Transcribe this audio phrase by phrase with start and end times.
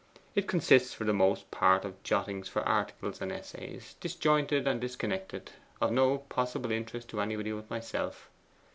[0.33, 5.51] It consists for the most part of jottings for articles and essays, disjointed and disconnected,
[5.79, 8.27] of no possible interest to anybody but myself.